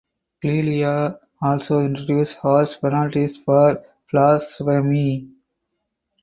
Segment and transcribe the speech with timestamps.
[0.41, 5.29] Clelia also introduced harsh penalties for blasphemy.